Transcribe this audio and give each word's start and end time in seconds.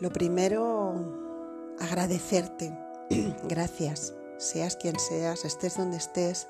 Lo 0.00 0.10
primero, 0.10 0.94
agradecerte. 1.78 2.74
Gracias, 3.48 4.14
seas 4.38 4.76
quien 4.76 4.98
seas, 4.98 5.44
estés 5.44 5.76
donde 5.76 5.98
estés, 5.98 6.48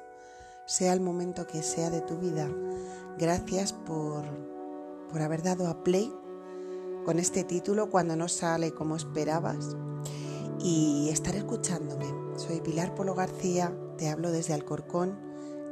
sea 0.67 0.93
el 0.93 1.01
momento 1.01 1.49
que 1.49 1.65
sea 1.65 1.91
de 1.91 2.01
tu 2.01 2.17
vida. 2.17 2.49
Gracias 3.19 3.73
por, 3.73 4.23
por 5.11 5.21
haber 5.21 5.43
dado 5.43 5.67
a 5.67 5.83
play 5.83 6.15
con 7.05 7.19
este 7.19 7.43
título 7.43 7.91
cuando 7.91 8.15
no 8.15 8.29
sale 8.29 8.73
como 8.73 8.95
esperabas 8.95 9.77
y 10.61 11.09
estar 11.11 11.35
escuchándome. 11.35 12.07
Soy 12.37 12.61
Pilar 12.61 12.95
Polo 12.95 13.17
García, 13.17 13.77
te 13.99 14.09
hablo 14.09 14.31
desde 14.31 14.55
Alcorcón, 14.55 15.19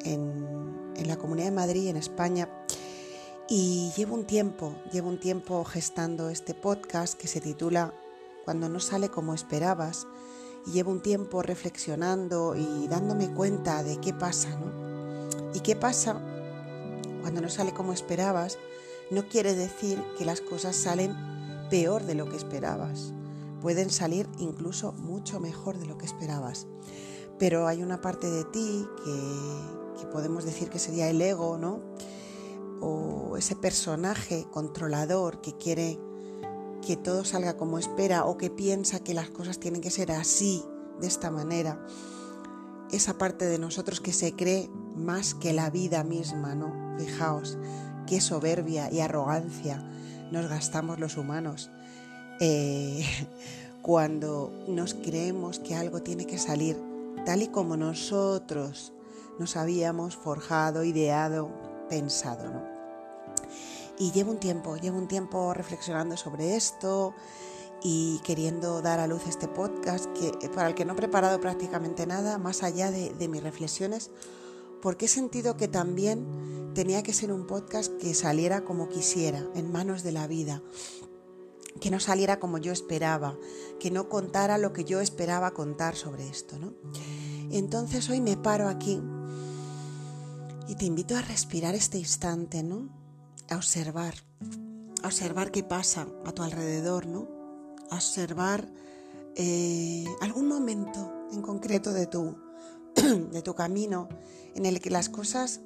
en, 0.04 0.92
en 0.96 1.06
la 1.06 1.16
Comunidad 1.16 1.46
de 1.46 1.54
Madrid, 1.54 1.86
en 1.86 1.96
España. 1.96 2.57
Y 3.50 3.90
llevo 3.96 4.14
un 4.14 4.26
tiempo, 4.26 4.74
llevo 4.92 5.08
un 5.08 5.18
tiempo 5.18 5.64
gestando 5.64 6.28
este 6.28 6.52
podcast 6.52 7.18
que 7.18 7.26
se 7.28 7.40
titula 7.40 7.94
Cuando 8.44 8.68
no 8.68 8.78
sale 8.78 9.08
como 9.08 9.32
esperabas. 9.32 10.06
Y 10.66 10.72
llevo 10.72 10.90
un 10.90 11.00
tiempo 11.00 11.40
reflexionando 11.40 12.54
y 12.54 12.88
dándome 12.88 13.32
cuenta 13.32 13.82
de 13.82 13.96
qué 14.02 14.12
pasa, 14.12 14.50
¿no? 14.50 15.50
Y 15.54 15.60
qué 15.60 15.74
pasa 15.76 16.20
cuando 17.22 17.40
no 17.40 17.48
sale 17.48 17.72
como 17.72 17.94
esperabas 17.94 18.58
no 19.10 19.26
quiere 19.28 19.54
decir 19.54 19.98
que 20.18 20.26
las 20.26 20.42
cosas 20.42 20.76
salen 20.76 21.16
peor 21.70 22.04
de 22.04 22.14
lo 22.14 22.28
que 22.28 22.36
esperabas. 22.36 23.14
Pueden 23.62 23.88
salir 23.88 24.28
incluso 24.38 24.92
mucho 24.92 25.40
mejor 25.40 25.78
de 25.78 25.86
lo 25.86 25.96
que 25.96 26.04
esperabas. 26.04 26.66
Pero 27.38 27.66
hay 27.66 27.82
una 27.82 28.02
parte 28.02 28.28
de 28.28 28.44
ti 28.44 28.86
que, 29.02 30.00
que 30.00 30.06
podemos 30.08 30.44
decir 30.44 30.68
que 30.68 30.78
sería 30.78 31.08
el 31.08 31.22
ego, 31.22 31.56
¿no? 31.56 31.80
O 32.80 33.36
ese 33.36 33.56
personaje 33.56 34.46
controlador 34.50 35.40
que 35.40 35.56
quiere 35.56 35.98
que 36.86 36.96
todo 36.96 37.24
salga 37.24 37.56
como 37.56 37.78
espera 37.78 38.24
o 38.24 38.38
que 38.38 38.50
piensa 38.50 39.00
que 39.00 39.14
las 39.14 39.30
cosas 39.30 39.58
tienen 39.58 39.80
que 39.80 39.90
ser 39.90 40.12
así, 40.12 40.64
de 41.00 41.06
esta 41.06 41.30
manera. 41.30 41.84
Esa 42.90 43.18
parte 43.18 43.46
de 43.46 43.58
nosotros 43.58 44.00
que 44.00 44.12
se 44.12 44.32
cree 44.32 44.70
más 44.96 45.34
que 45.34 45.52
la 45.52 45.70
vida 45.70 46.04
misma, 46.04 46.54
¿no? 46.54 46.96
Fijaos, 46.98 47.58
qué 48.06 48.20
soberbia 48.20 48.90
y 48.90 49.00
arrogancia 49.00 49.84
nos 50.30 50.48
gastamos 50.48 50.98
los 50.98 51.16
humanos 51.16 51.70
eh, 52.40 53.04
cuando 53.82 54.52
nos 54.68 54.94
creemos 54.94 55.58
que 55.58 55.74
algo 55.74 56.02
tiene 56.02 56.26
que 56.26 56.38
salir 56.38 56.76
tal 57.24 57.42
y 57.42 57.48
como 57.48 57.76
nosotros 57.76 58.92
nos 59.38 59.56
habíamos 59.56 60.16
forjado, 60.16 60.84
ideado, 60.84 61.50
pensado. 61.88 62.50
¿no? 62.50 62.62
Y 63.98 64.12
llevo 64.12 64.30
un 64.30 64.38
tiempo, 64.38 64.76
llevo 64.76 64.98
un 64.98 65.08
tiempo 65.08 65.54
reflexionando 65.54 66.16
sobre 66.16 66.56
esto 66.56 67.14
y 67.82 68.20
queriendo 68.24 68.82
dar 68.82 69.00
a 69.00 69.06
luz 69.06 69.26
este 69.26 69.48
podcast 69.48 70.06
que, 70.12 70.48
para 70.48 70.68
el 70.68 70.74
que 70.74 70.84
no 70.84 70.92
he 70.92 70.96
preparado 70.96 71.40
prácticamente 71.40 72.06
nada, 72.06 72.38
más 72.38 72.62
allá 72.62 72.90
de, 72.90 73.10
de 73.14 73.28
mis 73.28 73.42
reflexiones, 73.42 74.10
porque 74.82 75.06
he 75.06 75.08
sentido 75.08 75.56
que 75.56 75.68
también 75.68 76.72
tenía 76.74 77.02
que 77.02 77.12
ser 77.12 77.32
un 77.32 77.46
podcast 77.46 77.92
que 77.96 78.14
saliera 78.14 78.64
como 78.64 78.88
quisiera, 78.88 79.44
en 79.54 79.72
manos 79.72 80.02
de 80.02 80.12
la 80.12 80.26
vida, 80.26 80.62
que 81.80 81.90
no 81.90 82.00
saliera 82.00 82.38
como 82.38 82.58
yo 82.58 82.72
esperaba, 82.72 83.36
que 83.80 83.90
no 83.90 84.08
contara 84.08 84.58
lo 84.58 84.72
que 84.72 84.84
yo 84.84 85.00
esperaba 85.00 85.52
contar 85.52 85.96
sobre 85.96 86.28
esto, 86.28 86.58
¿no? 86.58 86.74
Entonces 87.50 88.08
hoy 88.10 88.20
me 88.20 88.36
paro 88.36 88.68
aquí 88.68 89.00
y 90.68 90.74
te 90.76 90.84
invito 90.84 91.16
a 91.16 91.22
respirar 91.22 91.74
este 91.74 91.98
instante, 91.98 92.62
¿no? 92.62 92.90
A 93.50 93.56
observar, 93.56 94.14
a 95.02 95.06
observar 95.06 95.50
qué 95.50 95.64
pasa 95.64 96.06
a 96.26 96.32
tu 96.32 96.42
alrededor, 96.42 97.06
¿no? 97.06 97.26
A 97.90 97.96
observar 97.96 98.68
eh, 99.34 100.04
algún 100.20 100.46
momento 100.46 101.26
en 101.32 101.40
concreto 101.40 101.92
de 101.92 102.06
tu, 102.06 102.36
de 102.94 103.40
tu 103.40 103.54
camino 103.54 104.08
en 104.54 104.66
el 104.66 104.80
que 104.80 104.90
las 104.90 105.08
cosas 105.08 105.62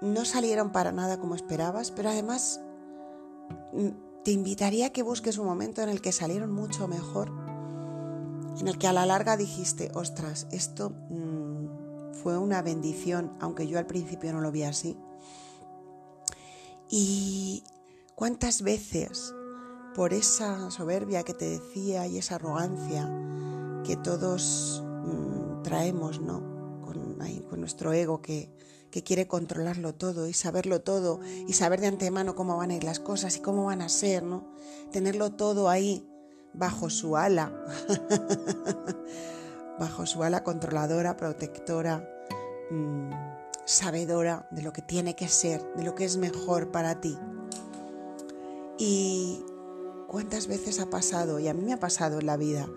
no 0.00 0.24
salieron 0.24 0.72
para 0.72 0.90
nada 0.90 1.20
como 1.20 1.34
esperabas, 1.34 1.90
pero 1.90 2.08
además 2.08 2.62
mm, 3.74 4.22
te 4.24 4.30
invitaría 4.30 4.86
a 4.86 4.90
que 4.90 5.02
busques 5.02 5.36
un 5.36 5.46
momento 5.46 5.82
en 5.82 5.90
el 5.90 6.00
que 6.00 6.12
salieron 6.12 6.50
mucho 6.50 6.88
mejor, 6.88 7.30
en 8.58 8.68
el 8.68 8.78
que 8.78 8.86
a 8.86 8.94
la 8.94 9.04
larga 9.04 9.36
dijiste, 9.36 9.90
ostras, 9.94 10.46
esto... 10.50 10.90
Mm, 11.10 11.45
fue 12.26 12.38
una 12.38 12.60
bendición, 12.60 13.36
aunque 13.38 13.68
yo 13.68 13.78
al 13.78 13.86
principio 13.86 14.32
no 14.32 14.40
lo 14.40 14.50
vi 14.50 14.64
así. 14.64 14.98
Y 16.90 17.62
cuántas 18.16 18.62
veces 18.62 19.32
por 19.94 20.12
esa 20.12 20.72
soberbia 20.72 21.22
que 21.22 21.34
te 21.34 21.48
decía 21.48 22.08
y 22.08 22.18
esa 22.18 22.34
arrogancia 22.34 23.08
que 23.84 23.96
todos 23.96 24.82
mm, 24.84 25.62
traemos, 25.62 26.20
¿no? 26.20 26.82
Con, 26.82 27.16
nuestro 27.60 27.92
ego 27.92 28.20
que, 28.20 28.50
que 28.90 29.04
quiere 29.04 29.28
controlarlo 29.28 29.94
todo 29.94 30.26
y 30.26 30.32
saberlo 30.32 30.80
todo 30.80 31.20
y 31.46 31.52
saber 31.52 31.80
de 31.80 31.86
antemano 31.86 32.34
cómo 32.34 32.56
van 32.56 32.72
a 32.72 32.74
ir 32.74 32.82
las 32.82 32.98
cosas 32.98 33.36
y 33.36 33.40
cómo 33.40 33.66
van 33.66 33.82
a 33.82 33.88
ser, 33.88 34.24
¿no? 34.24 34.52
Tenerlo 34.90 35.30
todo 35.30 35.68
ahí 35.68 36.10
bajo 36.54 36.90
su 36.90 37.16
ala, 37.16 37.52
bajo 39.78 40.06
su 40.06 40.24
ala 40.24 40.42
controladora, 40.42 41.16
protectora, 41.16 42.12
Mm, 42.70 43.10
sabedora 43.64 44.46
de 44.50 44.62
lo 44.62 44.72
que 44.72 44.82
tiene 44.82 45.14
que 45.14 45.28
ser, 45.28 45.62
de 45.74 45.84
lo 45.84 45.94
que 45.94 46.04
es 46.04 46.16
mejor 46.16 46.70
para 46.70 47.00
ti. 47.00 47.16
Y 48.78 49.44
cuántas 50.08 50.46
veces 50.46 50.80
ha 50.80 50.90
pasado, 50.90 51.38
y 51.38 51.48
a 51.48 51.54
mí 51.54 51.64
me 51.64 51.72
ha 51.72 51.80
pasado 51.80 52.18
en 52.18 52.26
la 52.26 52.36
vida, 52.36 52.68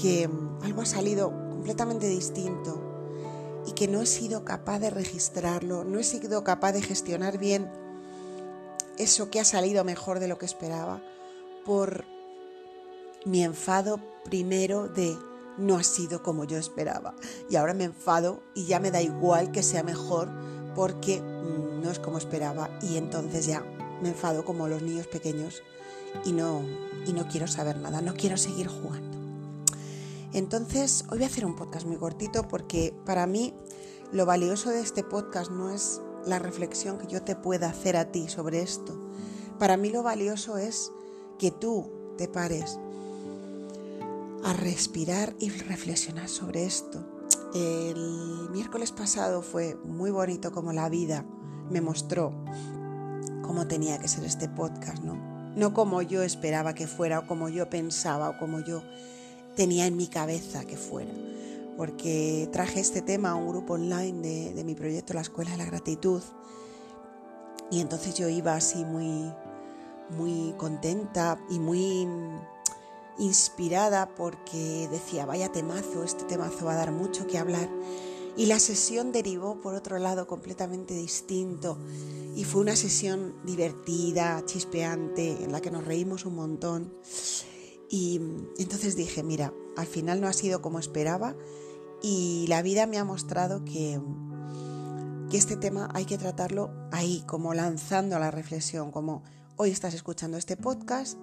que 0.00 0.28
mm, 0.28 0.62
algo 0.62 0.82
ha 0.82 0.86
salido 0.86 1.30
completamente 1.30 2.08
distinto 2.08 2.82
y 3.66 3.72
que 3.72 3.88
no 3.88 4.00
he 4.00 4.06
sido 4.06 4.44
capaz 4.44 4.78
de 4.78 4.90
registrarlo, 4.90 5.84
no 5.84 5.98
he 5.98 6.04
sido 6.04 6.44
capaz 6.44 6.72
de 6.72 6.82
gestionar 6.82 7.38
bien 7.38 7.70
eso 8.98 9.30
que 9.30 9.40
ha 9.40 9.44
salido 9.44 9.84
mejor 9.84 10.20
de 10.20 10.28
lo 10.28 10.38
que 10.38 10.46
esperaba 10.46 11.02
por 11.64 12.04
mi 13.24 13.42
enfado 13.42 14.00
primero 14.24 14.88
de 14.88 15.16
no 15.58 15.76
ha 15.76 15.82
sido 15.82 16.22
como 16.22 16.44
yo 16.44 16.58
esperaba. 16.58 17.14
Y 17.48 17.56
ahora 17.56 17.74
me 17.74 17.84
enfado 17.84 18.42
y 18.54 18.66
ya 18.66 18.80
me 18.80 18.90
da 18.90 19.02
igual 19.02 19.52
que 19.52 19.62
sea 19.62 19.82
mejor 19.82 20.28
porque 20.74 21.20
mm, 21.20 21.82
no 21.82 21.90
es 21.90 21.98
como 21.98 22.18
esperaba. 22.18 22.70
Y 22.82 22.96
entonces 22.96 23.46
ya 23.46 23.64
me 24.02 24.10
enfado 24.10 24.44
como 24.44 24.68
los 24.68 24.82
niños 24.82 25.06
pequeños 25.06 25.62
y 26.24 26.32
no, 26.32 26.62
y 27.06 27.12
no 27.12 27.26
quiero 27.28 27.46
saber 27.46 27.78
nada, 27.78 28.00
no 28.00 28.14
quiero 28.14 28.36
seguir 28.36 28.68
jugando. 28.68 29.16
Entonces, 30.32 31.04
hoy 31.10 31.18
voy 31.18 31.24
a 31.24 31.28
hacer 31.28 31.46
un 31.46 31.56
podcast 31.56 31.86
muy 31.86 31.96
cortito 31.96 32.46
porque 32.48 32.94
para 33.06 33.26
mí 33.26 33.54
lo 34.12 34.26
valioso 34.26 34.70
de 34.70 34.80
este 34.80 35.02
podcast 35.02 35.50
no 35.50 35.70
es 35.70 36.00
la 36.26 36.38
reflexión 36.38 36.98
que 36.98 37.06
yo 37.06 37.22
te 37.22 37.36
pueda 37.36 37.70
hacer 37.70 37.96
a 37.96 38.10
ti 38.12 38.28
sobre 38.28 38.60
esto. 38.60 39.00
Para 39.58 39.76
mí 39.76 39.90
lo 39.90 40.02
valioso 40.02 40.58
es 40.58 40.92
que 41.38 41.50
tú 41.50 41.90
te 42.18 42.28
pares 42.28 42.78
a 44.46 44.52
respirar 44.52 45.34
y 45.40 45.50
reflexionar 45.50 46.28
sobre 46.28 46.64
esto. 46.64 47.04
El 47.52 48.48
miércoles 48.52 48.92
pasado 48.92 49.42
fue 49.42 49.74
muy 49.84 50.12
bonito 50.12 50.52
como 50.52 50.72
la 50.72 50.88
vida 50.88 51.26
me 51.68 51.80
mostró 51.80 52.32
cómo 53.42 53.66
tenía 53.66 53.98
que 53.98 54.06
ser 54.06 54.24
este 54.24 54.48
podcast, 54.48 55.02
¿no? 55.02 55.16
No 55.56 55.74
como 55.74 56.00
yo 56.00 56.22
esperaba 56.22 56.74
que 56.74 56.86
fuera 56.86 57.18
o 57.18 57.26
como 57.26 57.48
yo 57.48 57.68
pensaba 57.68 58.30
o 58.30 58.38
como 58.38 58.60
yo 58.60 58.84
tenía 59.56 59.86
en 59.86 59.96
mi 59.96 60.06
cabeza 60.06 60.64
que 60.64 60.76
fuera. 60.76 61.10
Porque 61.76 62.48
traje 62.52 62.78
este 62.78 63.02
tema 63.02 63.30
a 63.30 63.34
un 63.34 63.48
grupo 63.48 63.74
online 63.74 64.22
de, 64.22 64.54
de 64.54 64.62
mi 64.62 64.76
proyecto 64.76 65.12
La 65.12 65.22
Escuela 65.22 65.50
de 65.50 65.56
la 65.56 65.64
Gratitud 65.64 66.22
y 67.72 67.80
entonces 67.80 68.14
yo 68.14 68.28
iba 68.28 68.54
así 68.54 68.84
muy, 68.84 69.32
muy 70.16 70.54
contenta 70.56 71.36
y 71.50 71.58
muy 71.58 72.06
inspirada 73.18 74.14
porque 74.14 74.88
decía, 74.90 75.26
vaya 75.26 75.52
temazo, 75.52 76.04
este 76.04 76.24
temazo 76.24 76.66
va 76.66 76.72
a 76.72 76.76
dar 76.76 76.92
mucho 76.92 77.26
que 77.26 77.38
hablar. 77.38 77.68
Y 78.36 78.46
la 78.46 78.58
sesión 78.58 79.12
derivó 79.12 79.60
por 79.60 79.74
otro 79.74 79.98
lado 79.98 80.26
completamente 80.26 80.94
distinto 80.94 81.78
y 82.34 82.44
fue 82.44 82.60
una 82.60 82.76
sesión 82.76 83.34
divertida, 83.44 84.42
chispeante, 84.44 85.42
en 85.42 85.52
la 85.52 85.62
que 85.62 85.70
nos 85.70 85.86
reímos 85.86 86.26
un 86.26 86.34
montón. 86.34 86.92
Y 87.88 88.20
entonces 88.58 88.94
dije, 88.94 89.22
mira, 89.22 89.54
al 89.76 89.86
final 89.86 90.20
no 90.20 90.28
ha 90.28 90.34
sido 90.34 90.60
como 90.60 90.78
esperaba 90.78 91.34
y 92.02 92.44
la 92.48 92.60
vida 92.60 92.86
me 92.86 92.98
ha 92.98 93.04
mostrado 93.04 93.64
que, 93.64 93.98
que 95.30 95.38
este 95.38 95.56
tema 95.56 95.88
hay 95.94 96.04
que 96.04 96.18
tratarlo 96.18 96.70
ahí, 96.92 97.22
como 97.26 97.54
lanzando 97.54 98.18
la 98.18 98.30
reflexión, 98.30 98.90
como 98.90 99.22
hoy 99.56 99.70
estás 99.70 99.94
escuchando 99.94 100.36
este 100.36 100.58
podcast 100.58 101.18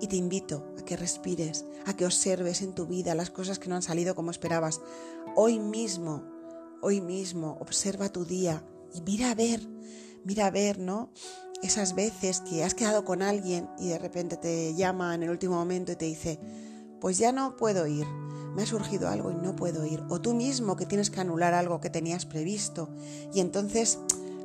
y 0.00 0.06
te 0.06 0.16
invito 0.16 0.64
a 0.78 0.84
que 0.84 0.96
respires, 0.96 1.64
a 1.86 1.94
que 1.94 2.06
observes 2.06 2.62
en 2.62 2.74
tu 2.74 2.86
vida 2.86 3.14
las 3.14 3.30
cosas 3.30 3.58
que 3.58 3.68
no 3.68 3.76
han 3.76 3.82
salido 3.82 4.14
como 4.14 4.30
esperabas. 4.30 4.80
Hoy 5.36 5.58
mismo, 5.58 6.24
hoy 6.82 7.00
mismo, 7.00 7.58
observa 7.60 8.12
tu 8.12 8.24
día 8.24 8.64
y 8.94 9.00
mira 9.02 9.30
a 9.30 9.34
ver, 9.34 9.60
mira 10.24 10.46
a 10.46 10.50
ver, 10.50 10.78
¿no? 10.78 11.12
esas 11.62 11.94
veces 11.94 12.40
que 12.40 12.62
has 12.62 12.74
quedado 12.74 13.04
con 13.04 13.22
alguien 13.22 13.68
y 13.78 13.88
de 13.88 13.98
repente 13.98 14.36
te 14.36 14.74
llama 14.74 15.14
en 15.14 15.24
el 15.24 15.30
último 15.30 15.56
momento 15.56 15.92
y 15.92 15.96
te 15.96 16.04
dice, 16.04 16.38
pues 17.00 17.18
ya 17.18 17.32
no 17.32 17.56
puedo 17.56 17.86
ir, 17.86 18.06
me 18.54 18.62
ha 18.62 18.66
surgido 18.66 19.08
algo 19.08 19.30
y 19.30 19.34
no 19.34 19.56
puedo 19.56 19.84
ir. 19.84 20.02
O 20.08 20.20
tú 20.20 20.34
mismo 20.34 20.76
que 20.76 20.86
tienes 20.86 21.10
que 21.10 21.20
anular 21.20 21.54
algo 21.54 21.80
que 21.80 21.90
tenías 21.90 22.26
previsto 22.26 22.90
y 23.32 23.40
entonces 23.40 23.98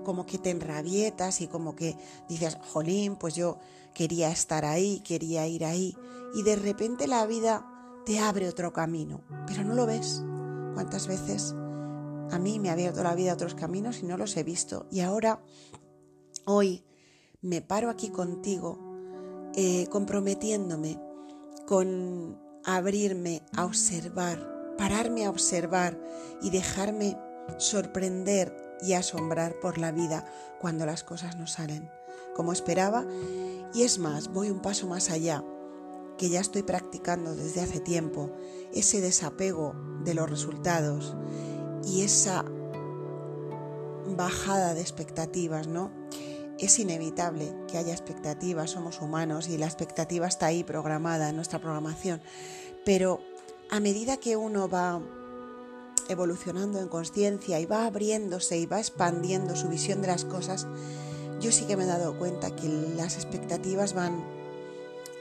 como 0.03 0.25
que 0.25 0.37
te 0.37 0.49
enrabietas 0.49 1.41
y 1.41 1.47
como 1.47 1.75
que 1.75 1.97
dices, 2.27 2.57
jolín, 2.71 3.15
pues 3.15 3.35
yo 3.35 3.57
quería 3.93 4.29
estar 4.29 4.65
ahí, 4.65 4.99
quería 5.01 5.47
ir 5.47 5.65
ahí. 5.65 5.97
Y 6.35 6.43
de 6.43 6.55
repente 6.55 7.07
la 7.07 7.25
vida 7.25 7.65
te 8.05 8.19
abre 8.19 8.49
otro 8.49 8.73
camino, 8.73 9.21
pero 9.47 9.63
no 9.63 9.73
lo 9.73 9.85
ves. 9.85 10.23
¿Cuántas 10.73 11.07
veces 11.07 11.53
a 12.31 12.39
mí 12.39 12.59
me 12.59 12.69
ha 12.69 12.73
abierto 12.73 13.03
la 13.03 13.15
vida 13.15 13.31
a 13.31 13.35
otros 13.35 13.55
caminos 13.55 13.99
y 14.01 14.05
no 14.05 14.17
los 14.17 14.35
he 14.37 14.43
visto? 14.43 14.87
Y 14.91 15.01
ahora, 15.01 15.41
hoy, 16.45 16.83
me 17.41 17.61
paro 17.61 17.89
aquí 17.89 18.09
contigo, 18.09 18.79
eh, 19.55 19.87
comprometiéndome 19.87 20.99
con 21.67 22.39
abrirme 22.65 23.43
a 23.55 23.65
observar, 23.65 24.75
pararme 24.77 25.25
a 25.25 25.29
observar 25.29 25.99
y 26.41 26.49
dejarme 26.49 27.17
sorprender 27.57 28.72
y 28.83 28.93
asombrar 28.93 29.59
por 29.59 29.77
la 29.77 29.91
vida 29.91 30.25
cuando 30.59 30.85
las 30.85 31.03
cosas 31.03 31.37
no 31.37 31.47
salen 31.47 31.89
como 32.35 32.51
esperaba. 32.51 33.05
Y 33.73 33.83
es 33.83 33.99
más, 33.99 34.27
voy 34.29 34.49
un 34.49 34.61
paso 34.61 34.87
más 34.87 35.09
allá, 35.09 35.43
que 36.17 36.29
ya 36.29 36.39
estoy 36.39 36.63
practicando 36.63 37.35
desde 37.35 37.61
hace 37.61 37.79
tiempo, 37.79 38.31
ese 38.71 39.01
desapego 39.01 39.75
de 40.03 40.13
los 40.13 40.29
resultados 40.29 41.15
y 41.85 42.01
esa 42.01 42.45
bajada 44.15 44.73
de 44.73 44.81
expectativas, 44.81 45.67
¿no? 45.67 45.91
Es 46.59 46.77
inevitable 46.77 47.55
que 47.67 47.77
haya 47.77 47.93
expectativas, 47.93 48.71
somos 48.71 49.01
humanos 49.01 49.49
y 49.49 49.57
la 49.57 49.65
expectativa 49.65 50.27
está 50.27 50.45
ahí 50.47 50.63
programada 50.63 51.29
en 51.29 51.35
nuestra 51.35 51.59
programación, 51.59 52.21
pero 52.85 53.21
a 53.71 53.79
medida 53.79 54.17
que 54.17 54.37
uno 54.37 54.69
va 54.69 55.01
evolucionando 56.09 56.79
en 56.79 56.87
conciencia 56.87 57.59
y 57.59 57.65
va 57.65 57.85
abriéndose 57.85 58.57
y 58.57 58.65
va 58.65 58.79
expandiendo 58.79 59.55
su 59.55 59.69
visión 59.69 60.01
de 60.01 60.07
las 60.07 60.25
cosas, 60.25 60.67
yo 61.39 61.51
sí 61.51 61.65
que 61.65 61.77
me 61.77 61.83
he 61.83 61.87
dado 61.87 62.17
cuenta 62.17 62.55
que 62.55 62.69
las 62.95 63.15
expectativas 63.15 63.93
van, 63.93 64.23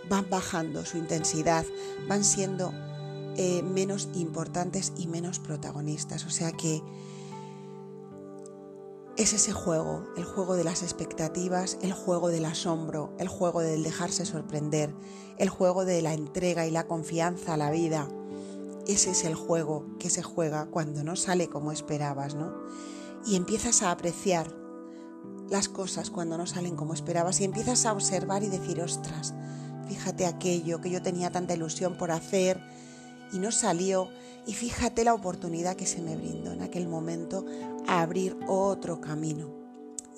van 0.09 0.29
bajando 0.31 0.85
su 0.85 0.99
intensidad, 0.99 1.65
van 2.09 2.25
siendo 2.25 2.73
eh, 3.37 3.63
menos 3.63 4.09
importantes 4.15 4.93
y 4.97 5.07
menos 5.07 5.39
protagonistas. 5.39 6.27
O 6.27 6.31
sea 6.31 6.53
que 6.53 6.83
es 9.17 9.33
ese 9.33 9.53
juego, 9.53 10.07
el 10.17 10.25
juego 10.25 10.55
de 10.55 10.65
las 10.65 10.83
expectativas, 10.83 11.79
el 11.83 11.93
juego 11.93 12.29
del 12.29 12.45
asombro, 12.45 13.13
el 13.19 13.29
juego 13.29 13.61
del 13.61 13.83
dejarse 13.83 14.25
sorprender, 14.25 14.95
el 15.39 15.49
juego 15.49 15.85
de 15.85 16.03
la 16.03 16.15
entrega 16.15 16.67
y 16.67 16.71
la 16.71 16.87
confianza 16.87 17.55
a 17.55 17.57
la 17.57 17.71
vida. 17.71 18.09
Ese 18.87 19.11
es 19.11 19.25
el 19.25 19.35
juego 19.35 19.87
que 19.99 20.11
se 20.11 20.23
juega 20.23 20.67
cuando 20.67 21.05
no 21.05 21.15
sale 21.15 21.49
como 21.49 21.71
esperabas, 21.71 22.35
¿no? 22.35 22.53
Y 23.25 23.37
empiezas 23.37 23.83
a 23.83 23.93
apreciar 23.93 24.53
las 25.49 25.69
cosas 25.69 26.11
cuando 26.11 26.37
no 26.37 26.47
salen 26.47 26.75
como 26.75 26.95
esperabas 26.95 27.41
y 27.41 27.45
empiezas 27.45 27.87
a 27.87 27.93
observar 27.93 28.43
y 28.43 28.49
decir, 28.49 28.81
ostras, 28.81 29.35
fíjate 29.87 30.27
aquello 30.27 30.81
que 30.81 30.91
yo 30.91 31.03
tenía 31.03 31.31
tanta 31.31 31.55
ilusión 31.55 31.97
por 31.97 32.11
hacer 32.11 32.61
y 33.33 33.39
no 33.39 33.53
salió 33.53 34.09
y 34.47 34.55
fíjate 34.55 35.05
la 35.05 35.15
oportunidad 35.15 35.77
que 35.77 35.87
se 35.87 36.03
me 36.03 36.17
brindó 36.17 36.53
en 36.53 36.63
aquel 36.63 36.89
momento 36.89 37.45
a 37.87 38.03
abrir 38.03 38.37
otro 38.49 39.01
camino. 39.01 39.51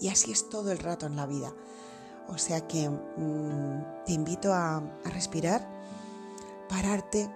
Y 0.01 0.09
así 0.09 0.33
es 0.33 0.49
todo 0.49 0.73
el 0.73 0.79
rato 0.79 1.07
en 1.07 1.17
la 1.17 1.27
vida. 1.27 1.53
O 2.29 2.39
sea 2.39 2.67
que 2.67 2.89
mm, 2.89 4.05
te 4.07 4.13
invito 4.13 4.55
a, 4.55 4.77
a 4.77 5.11
respirar, 5.11 5.69
pararte 6.69 7.29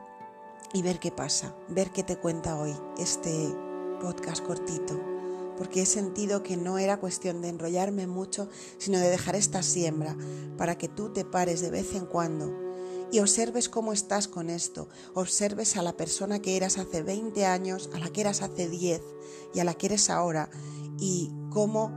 y 0.73 0.83
ver 0.83 0.99
qué 0.99 1.11
pasa, 1.11 1.55
ver 1.69 1.91
qué 1.91 2.03
te 2.03 2.17
cuenta 2.17 2.59
hoy 2.59 2.75
este 2.99 3.55
podcast 4.01 4.45
cortito, 4.45 5.01
porque 5.57 5.83
he 5.83 5.87
sentido 5.87 6.43
que 6.43 6.57
no 6.57 6.79
era 6.79 7.01
cuestión 7.01 7.41
de 7.41 7.49
enrollarme 7.49 8.07
mucho, 8.07 8.49
sino 8.79 8.99
de 8.99 9.11
dejar 9.11 9.37
esta 9.37 9.63
siembra 9.63 10.17
para 10.57 10.79
que 10.79 10.89
tú 10.89 11.13
te 11.13 11.25
pares 11.25 11.61
de 11.61 11.71
vez 11.71 11.95
en 11.95 12.07
cuando 12.07 12.69
y 13.11 13.21
observes 13.21 13.69
cómo 13.69 13.93
estás 13.93 14.29
con 14.29 14.51
esto, 14.51 14.89
observes 15.15 15.77
a 15.77 15.83
la 15.83 15.97
persona 15.97 16.41
que 16.41 16.57
eras 16.57 16.79
hace 16.79 17.03
20 17.03 17.47
años, 17.47 17.91
a 17.95 17.99
la 17.99 18.11
que 18.11 18.21
eras 18.21 18.43
hace 18.43 18.69
10 18.69 19.03
y 19.55 19.61
a 19.61 19.65
la 19.65 19.75
que 19.75 19.87
eres 19.87 20.11
ahora 20.11 20.51
y 20.99 21.33
cómo 21.51 21.91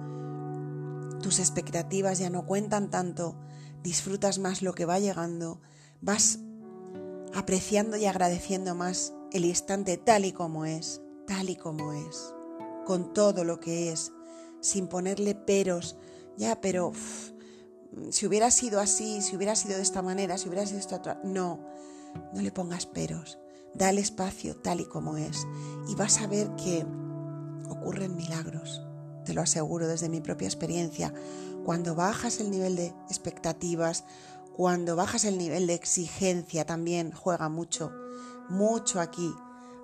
tus 1.22 1.40
expectativas 1.40 2.20
ya 2.20 2.30
no 2.30 2.46
cuentan 2.46 2.90
tanto, 2.90 3.36
disfrutas 3.84 4.40
más 4.40 4.62
lo 4.62 4.74
que 4.74 4.86
va 4.86 5.00
llegando, 5.00 5.60
vas 6.02 6.40
apreciando 7.34 7.98
y 7.98 8.06
agradeciendo 8.06 8.76
más 8.76 9.14
el 9.32 9.46
instante 9.46 9.98
tal 9.98 10.26
y 10.26 10.32
como 10.32 10.66
es, 10.66 11.02
tal 11.26 11.50
y 11.50 11.56
como 11.56 11.94
es, 11.94 12.34
con 12.86 13.14
todo 13.14 13.44
lo 13.44 13.60
que 13.60 13.92
es, 13.92 14.12
sin 14.60 14.88
ponerle 14.88 15.36
peros, 15.36 15.98
ya, 16.38 16.60
pero 16.62 16.92
si 18.10 18.26
hubiera 18.26 18.52
sido 18.52 18.80
así, 18.80 19.22
si 19.22 19.36
hubiera 19.36 19.56
sido 19.56 19.76
de 19.76 19.84
esta 19.84 20.02
manera, 20.02 20.38
si 20.38 20.48
hubiera 20.48 20.66
sido 20.66 20.78
de 20.78 20.82
esta 20.82 20.98
otra, 20.98 21.22
no, 21.24 21.66
no 22.34 22.42
le 22.42 22.52
pongas 22.52 22.86
peros, 22.86 23.40
dale 23.74 24.02
espacio 24.02 24.56
tal 24.58 24.82
y 24.82 24.86
como 24.86 25.18
es. 25.18 25.46
Y 25.88 25.96
vas 25.96 26.22
a 26.22 26.28
ver 26.28 26.50
que 26.56 26.86
ocurren 27.70 28.16
milagros, 28.16 28.82
te 29.26 29.34
lo 29.34 29.42
aseguro 29.42 29.88
desde 29.88 30.10
mi 30.10 30.22
propia 30.22 30.48
experiencia, 30.48 31.14
cuando 31.64 31.96
bajas 31.96 32.40
el 32.40 32.50
nivel 32.50 32.76
de 32.76 32.88
expectativas, 33.08 34.04
cuando 34.56 34.96
bajas 34.96 35.26
el 35.26 35.38
nivel 35.38 35.68
de 35.68 35.74
exigencia 35.74 36.66
también 36.66 37.12
juega 37.12 37.50
mucho, 37.50 37.92
mucho 38.50 39.00
aquí, 39.00 39.34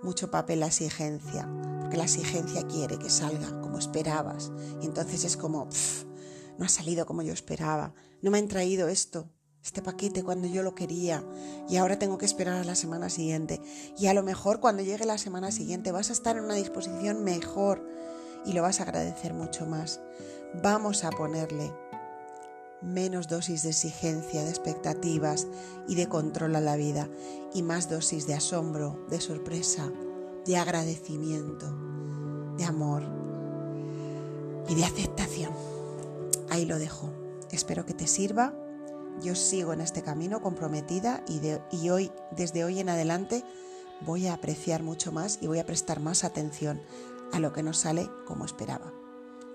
mucho 0.04 0.30
papel 0.30 0.60
la 0.60 0.68
exigencia, 0.68 1.50
porque 1.80 1.98
la 1.98 2.04
exigencia 2.04 2.68
quiere 2.68 3.00
que 3.00 3.10
salga 3.10 3.62
como 3.62 3.80
esperabas. 3.80 4.52
Y 4.81 4.86
entonces 4.86 5.24
es 5.24 5.38
como, 5.38 5.69
no 6.58 6.66
ha 6.66 6.69
salido 6.69 7.06
como 7.06 7.22
yo 7.22 7.34
esperaba, 7.34 7.94
no 8.22 8.30
me 8.30 8.40
han 8.40 8.48
traído 8.48 8.88
esto, 8.90 9.30
este 9.64 9.81
paquete 9.81 10.24
cuando 10.24 10.48
yo 10.48 10.64
lo 10.64 10.75
quería 10.75 11.24
y 11.68 11.78
ahora 11.78 12.00
tengo 12.00 12.18
que 12.18 12.25
esperar 12.25 12.56
a 12.56 12.63
la 12.63 12.75
semana 12.75 13.10
siguiente. 13.10 13.62
Y 13.98 14.08
a 14.08 14.13
lo 14.13 14.24
mejor 14.24 14.60
cuando 14.60 14.84
llegue 14.84 15.06
la 15.06 15.18
semana 15.18 15.52
siguiente 15.52 15.92
vas 15.92 16.10
a 16.10 16.13
estar 16.13 16.38
en 16.38 16.44
una 16.44 16.56
disposición 16.56 17.24
mejor 17.24 17.88
y 18.46 18.54
lo 18.54 18.62
vas 18.62 18.80
a 18.80 18.84
agradecer 18.84 19.34
mucho 19.34 19.66
más. 19.66 20.00
Vamos 20.63 21.04
a 21.04 21.10
ponerle 21.10 21.74
menos 22.81 23.27
dosis 23.27 23.63
de 23.63 23.69
exigencia, 23.69 24.43
de 24.43 24.50
expectativas 24.50 25.48
y 25.88 25.96
de 25.96 26.07
control 26.07 26.55
a 26.55 26.62
la 26.62 26.75
vida 26.75 27.10
y 27.53 27.63
más 27.63 27.89
dosis 27.89 28.27
de 28.27 28.36
asombro, 28.36 29.05
de 29.10 29.19
sorpresa, 29.19 29.91
de 30.46 30.57
agradecimiento, 30.57 31.67
de 32.57 32.63
amor 32.63 33.03
y 34.69 34.75
de 34.75 34.86
aceptación. 34.86 35.51
Ahí 36.50 36.65
lo 36.65 36.79
dejo. 36.79 37.12
Espero 37.51 37.86
que 37.86 37.93
te 37.93 38.07
sirva. 38.07 38.53
Yo 39.22 39.36
sigo 39.36 39.74
en 39.74 39.81
este 39.81 40.03
camino 40.03 40.41
comprometida 40.41 41.24
y, 41.27 41.41
y 41.75 41.89
hoy, 41.89 42.12
desde 42.31 42.63
hoy 42.63 42.79
en 42.79 42.89
adelante, 42.89 43.43
voy 44.01 44.27
a 44.27 44.34
apreciar 44.34 44.84
mucho 44.84 45.12
más 45.12 45.39
y 45.41 45.48
voy 45.48 45.60
a 45.60 45.65
prestar 45.65 46.00
más 46.00 46.24
atención 46.24 46.81
a 47.34 47.39
lo 47.39 47.51
que 47.51 47.63
no 47.63 47.74
sale 47.74 48.10
como 48.25 48.46
esperaba 48.46 48.93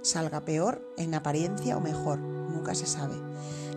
salga 0.03 0.45
peor 0.45 0.83
en 0.97 1.15
apariencia 1.15 1.77
o 1.77 1.81
mejor, 1.81 2.19
nunca 2.63 2.75
se 2.77 2.87
sabe. 2.87 3.17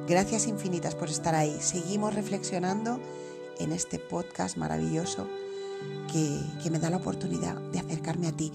Gracias 0.07 0.47
infinitas 0.47 0.93
por 0.93 1.09
estar 1.09 1.33
ahí. 1.33 1.57
Seguimos 1.59 2.13
reflexionando 2.13 2.99
en 3.57 3.71
este 3.71 3.97
podcast 3.97 4.57
maravilloso 4.57 5.27
que, 6.11 6.39
que, 6.61 6.69
me 6.69 6.77
da 6.77 6.91
la 6.91 6.97
oportunidad 6.97 7.55
de 7.71 7.79
acercarme 7.79 8.27
a 8.27 8.31
ti. 8.31 8.51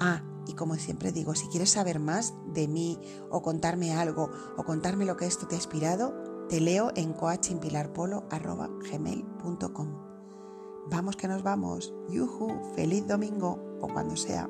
Ah, 0.00 0.22
y 0.46 0.54
como 0.54 0.76
siempre 0.76 1.12
digo, 1.12 1.34
si 1.34 1.48
quieres 1.48 1.68
saber 1.68 2.00
más 2.00 2.32
de 2.54 2.66
mí 2.66 2.98
o 3.30 3.42
contarme 3.42 3.92
algo 3.92 4.30
o 4.56 4.64
contarme 4.64 5.04
lo 5.04 5.18
que 5.18 5.26
esto 5.26 5.46
te 5.46 5.54
ha 5.54 5.58
inspirado, 5.58 6.14
te 6.48 6.60
leo 6.60 6.90
en 6.94 7.12
coachingpilarpolo.gmail.com. 7.12 9.88
Vamos 10.90 11.16
que 11.16 11.28
nos 11.28 11.42
vamos. 11.42 11.92
Yuhu, 12.08 12.72
feliz 12.74 13.06
domingo 13.06 13.78
o 13.82 13.88
cuando 13.88 14.16
sea. 14.16 14.48